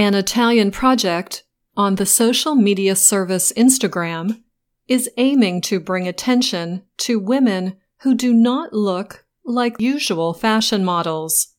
An 0.00 0.14
Italian 0.14 0.70
project 0.70 1.44
on 1.76 1.96
the 1.96 2.06
social 2.06 2.54
media 2.54 2.96
service 2.96 3.52
Instagram 3.52 4.42
is 4.88 5.10
aiming 5.18 5.60
to 5.60 5.78
bring 5.78 6.08
attention 6.08 6.84
to 7.00 7.18
women 7.18 7.76
who 7.98 8.14
do 8.14 8.32
not 8.32 8.72
look 8.72 9.26
like 9.44 9.78
usual 9.78 10.32
fashion 10.32 10.86
models. 10.86 11.54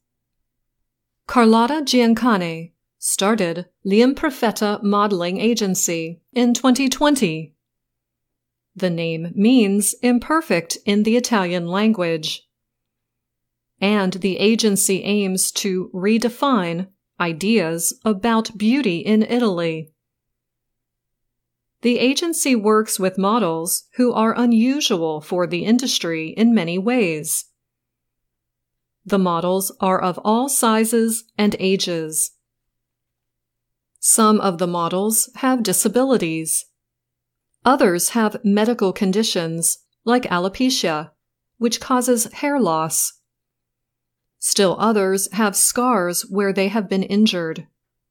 Carlotta 1.27 1.83
Giancane 1.85 2.71
started 2.97 3.67
Liam 3.85 4.15
L'Imperfetta 4.15 4.82
Modeling 4.82 5.39
Agency 5.39 6.23
in 6.34 6.55
2020. 6.55 7.54
The 8.76 8.89
name 8.89 9.34
means 9.36 9.94
imperfect 10.02 10.80
in 10.84 11.04
the 11.04 11.16
Italian 11.16 11.68
language. 11.68 12.50
And 13.80 14.14
the 14.14 14.38
agency 14.38 15.04
aims 15.04 15.52
to 15.52 15.92
redefine 15.94 16.88
ideas 17.21 17.93
about 18.03 18.57
beauty 18.57 18.97
in 18.97 19.21
Italy. 19.23 19.93
The 21.81 21.99
agency 21.99 22.55
works 22.55 22.99
with 22.99 23.17
models 23.17 23.85
who 23.95 24.12
are 24.12 24.38
unusual 24.38 25.21
for 25.21 25.48
the 25.48 25.63
industry 25.63 26.29
in 26.29 26.53
many 26.53 26.77
ways. 26.77 27.45
The 29.05 29.17
models 29.17 29.71
are 29.79 29.99
of 30.02 30.20
all 30.23 30.49
sizes 30.49 31.23
and 31.38 31.55
ages. 31.59 32.31
Some 33.99 34.40
of 34.41 34.57
the 34.57 34.67
models 34.67 35.29
have 35.35 35.63
disabilities. 35.63 36.65
Others 37.63 38.09
have 38.09 38.43
medical 38.43 38.93
conditions, 38.93 39.79
like 40.05 40.23
alopecia, 40.23 41.12
which 41.57 41.79
causes 41.79 42.31
hair 42.34 42.59
loss. 42.59 43.20
Still 44.44 44.76
others 44.80 45.31
have 45.34 45.55
scars 45.55 46.23
where 46.23 46.52
they 46.52 46.68
have 46.68 46.90
been 46.90 47.04
injured, 47.04 47.68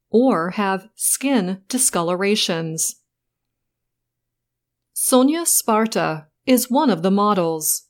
or 0.09 0.51
have 0.51 0.87
skin 0.95 1.61
discolorations. 1.67 2.95
Sonia 4.93 5.45
Sparta 5.45 6.27
is 6.45 6.71
one 6.71 6.89
of 6.89 7.03
the 7.03 7.11
models. 7.11 7.89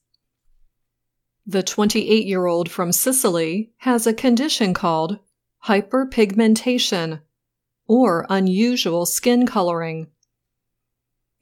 The 1.46 1.62
28 1.62 2.26
year 2.26 2.48
old 2.48 2.72
from 2.72 2.92
Sicily 2.92 3.74
has 3.78 4.08
a 4.08 4.14
condition 4.14 4.74
called 4.74 5.20
hyperpigmentation 5.66 7.22
or 7.86 8.26
unusual 8.28 9.06
skin 9.06 9.46
coloring. 9.46 10.08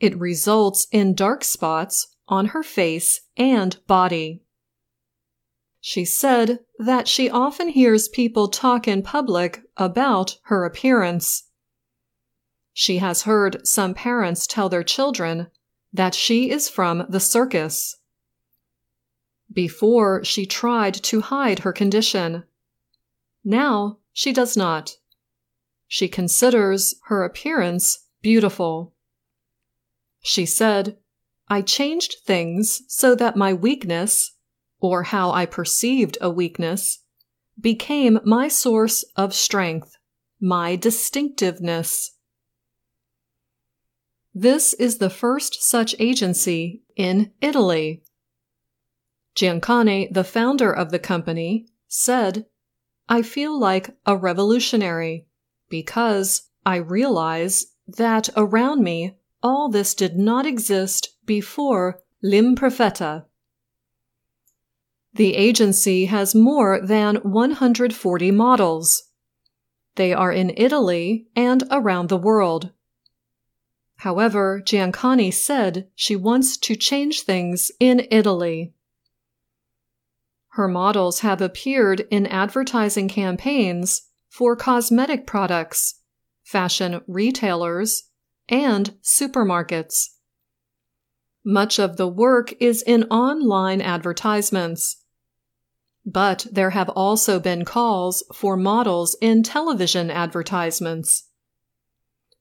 It 0.02 0.20
results 0.20 0.86
in 0.92 1.14
dark 1.14 1.45
spots 1.45 2.08
on 2.28 2.48
her 2.48 2.64
face 2.64 3.22
and 3.38 3.80
body. 3.88 4.44
She 5.82 6.06
said 6.06 6.60
that 6.78 7.08
she 7.08 7.30
often 7.30 7.70
hears 7.70 8.10
people 8.10 8.48
talk 8.48 8.88
in 8.88 9.02
public 9.02 9.62
about 9.78 10.38
her 10.44 10.66
appearance. 10.66 11.46
She 12.74 12.98
has 12.98 13.24
heard 13.24 13.66
some 13.68 13.94
parents 13.94 14.46
tell 14.46 14.70
their 14.70 14.84
children 14.84 15.48
that 15.94 16.14
she 16.14 16.52
is 16.52 16.70
from 16.70 17.06
the 17.10 17.20
circus. 17.20 17.98
Before, 19.52 20.24
she 20.24 20.46
tried 20.46 20.94
to 20.96 21.22
hide 21.22 21.60
her 21.60 21.74
condition. 21.74 22.44
Now, 23.44 23.98
she 24.14 24.32
does 24.32 24.56
not. 24.56 24.98
She 25.88 26.08
considers 26.08 26.96
her 27.06 27.24
appearance 27.24 28.06
beautiful. 28.22 28.94
She 30.22 30.46
said, 30.46 30.98
I 31.48 31.62
changed 31.62 32.18
things 32.26 32.84
so 32.88 33.16
that 33.16 33.36
my 33.36 33.54
weakness, 33.54 34.36
or 34.80 35.04
how 35.04 35.32
I 35.32 35.46
perceived 35.46 36.18
a 36.22 36.30
weakness, 36.30 37.00
became 37.60 38.20
my 38.24 38.48
source 38.48 39.04
of 39.16 39.34
strength, 39.34 39.98
my 40.40 40.76
distinctiveness. 40.76 42.12
This 44.34 44.74
is 44.74 45.00
the 45.00 45.10
first 45.10 45.62
such 45.62 45.96
agency 46.00 46.84
in 46.96 47.32
Italy. 47.42 48.04
Giancane, 49.36 50.14
the 50.14 50.23
founder 50.23 50.72
of 50.72 50.92
the 50.92 51.00
company, 51.00 51.68
said, 51.88 52.45
I 53.08 53.22
feel 53.22 53.60
like 53.60 53.95
a 54.06 54.16
revolutionary 54.16 55.26
because 55.70 56.50
I 56.66 56.78
realize 56.78 57.68
that 57.88 58.30
around 58.36 58.84
me 58.84 59.16
all 59.42 59.70
this 59.70 59.94
did 59.94 60.18
not 60.18 60.45
exist 60.45 61.18
before 61.26 62.02
L'Imperfetta. 62.22 63.26
The 65.14 65.36
agency 65.36 66.05
has 66.05 66.36
more 66.36 66.80
than 66.81 67.17
140 67.17 68.31
models. 68.31 69.03
They 69.95 70.14
are 70.14 70.31
in 70.31 70.53
Italy 70.55 71.27
and 71.36 71.64
around 71.71 72.09
the 72.09 72.17
world. 72.17 72.71
However, 73.97 74.61
Giancane 74.64 75.33
said 75.33 75.89
she 75.93 76.15
wants 76.15 76.55
to 76.58 76.75
change 76.75 77.21
things 77.23 77.71
in 77.80 78.08
Italy. 78.11 78.73
Her 80.53 80.67
models 80.67 81.20
have 81.20 81.41
appeared 81.41 82.08
in 82.09 82.26
advertising 82.26 83.09
campaigns 83.09 84.03
for 84.30 84.55
cosmetic 84.55 85.27
products, 85.27 85.95
fashion 86.43 87.02
retailers, 87.08 88.03
and 88.47 88.95
supermarkets. 89.03 90.09
Much 91.43 91.80
of 91.80 91.97
the 91.97 92.08
work 92.08 92.53
is 92.59 92.81
in 92.83 93.03
online 93.05 93.81
advertisements. 93.81 94.98
But 96.05 96.48
there 96.52 96.71
have 96.71 96.89
also 96.89 97.39
been 97.39 97.65
calls 97.65 98.23
for 98.33 98.55
models 98.55 99.15
in 99.21 99.43
television 99.43 100.10
advertisements. 100.10 101.26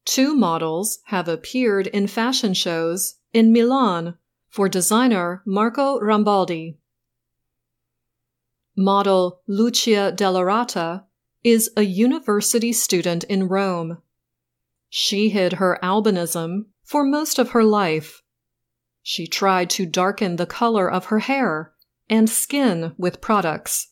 Two 0.05 0.35
models 0.35 1.01
have 1.07 1.29
appeared 1.29 1.87
in 1.89 2.07
fashion 2.07 2.55
shows 2.55 3.17
in 3.33 3.53
Milan 3.53 4.17
for 4.49 4.69
designer 4.69 5.43
Marco 5.45 5.99
Rambaldi. 6.01 6.77
Model 8.77 9.43
Lucia 9.47 10.13
Dell'Orata 10.15 11.05
is 11.45 11.71
a 11.77 11.83
university 11.83 12.73
student 12.73 13.25
in 13.25 13.49
Rome. 13.49 13.99
She 14.89 15.29
hid 15.29 15.55
her 15.55 15.79
albinism 15.83 16.67
for 16.85 17.05
most 17.05 17.39
of 17.39 17.51
her 17.51 17.65
life. 17.65 18.23
She 19.03 19.27
tried 19.27 19.69
to 19.71 19.85
darken 19.85 20.37
the 20.37 20.47
color 20.47 20.91
of 20.91 21.07
her 21.07 21.19
hair 21.19 21.73
and 22.09 22.29
skin 22.29 22.93
with 22.97 23.21
products. 23.21 23.89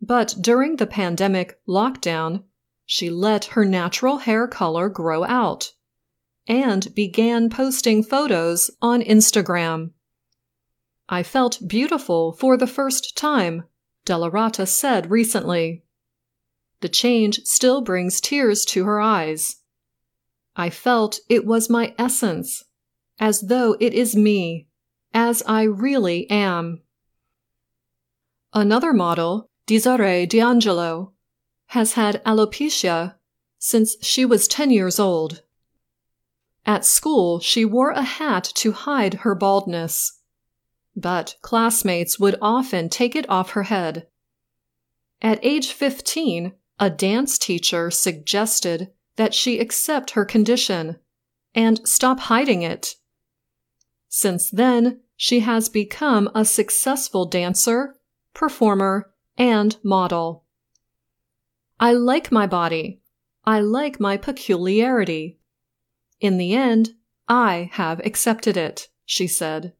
But 0.00 0.34
during 0.40 0.76
the 0.76 0.86
pandemic 0.86 1.58
lockdown, 1.68 2.44
she 2.86 3.10
let 3.10 3.46
her 3.46 3.64
natural 3.64 4.18
hair 4.18 4.46
color 4.46 4.88
grow 4.88 5.24
out 5.24 5.72
and 6.46 6.94
began 6.94 7.50
posting 7.50 8.02
photos 8.02 8.70
on 8.80 9.02
Instagram. 9.02 9.90
I 11.08 11.22
felt 11.22 11.66
beautiful 11.66 12.32
for 12.32 12.56
the 12.56 12.66
first 12.66 13.16
time, 13.16 13.64
Dell'Orata 14.06 14.66
said 14.66 15.10
recently. 15.10 15.84
The 16.80 16.88
change 16.88 17.40
still 17.44 17.82
brings 17.82 18.20
tears 18.20 18.64
to 18.66 18.84
her 18.84 19.00
eyes. 19.00 19.56
I 20.56 20.70
felt 20.70 21.20
it 21.28 21.44
was 21.44 21.68
my 21.68 21.94
essence, 21.98 22.64
as 23.18 23.42
though 23.42 23.76
it 23.80 23.92
is 23.92 24.16
me, 24.16 24.68
as 25.12 25.42
I 25.46 25.62
really 25.62 26.28
am. 26.30 26.82
Another 28.52 28.92
model, 28.92 29.50
Desiree 29.66 30.26
D'Angelo, 30.26 31.12
has 31.66 31.94
had 31.94 32.22
alopecia 32.24 33.16
since 33.58 33.96
she 34.02 34.24
was 34.24 34.48
10 34.48 34.70
years 34.70 34.98
old. 34.98 35.42
At 36.64 36.84
school, 36.84 37.40
she 37.40 37.64
wore 37.64 37.90
a 37.90 38.02
hat 38.02 38.44
to 38.56 38.72
hide 38.72 39.14
her 39.14 39.34
baldness 39.34 40.18
but 41.00 41.36
classmates 41.42 42.18
would 42.18 42.36
often 42.42 42.88
take 42.88 43.14
it 43.14 43.28
off 43.28 43.50
her 43.50 43.64
head. 43.64 44.06
At 45.22 45.38
age 45.42 45.72
15, 45.72 46.52
a 46.80 46.90
dance 46.90 47.38
teacher 47.38 47.90
suggested 47.90 48.90
that 49.16 49.34
she 49.34 49.58
accept 49.58 50.10
her 50.10 50.24
condition 50.24 50.96
and 51.54 51.86
stop 51.86 52.20
hiding 52.20 52.62
it. 52.62 52.96
Since 54.08 54.50
then, 54.50 55.00
she 55.16 55.40
has 55.40 55.68
become 55.68 56.30
a 56.34 56.44
successful 56.44 57.26
dancer, 57.26 57.96
performer, 58.34 59.12
and 59.36 59.76
model. 59.82 60.44
I 61.80 61.92
like 61.92 62.32
my 62.32 62.46
body. 62.46 63.00
I 63.44 63.60
like 63.60 64.00
my 64.00 64.16
peculiarity. 64.16 65.38
In 66.20 66.38
the 66.38 66.54
end, 66.54 66.94
I 67.28 67.70
have 67.72 68.00
accepted 68.04 68.56
it, 68.56 68.88
she 69.04 69.26
said. 69.26 69.74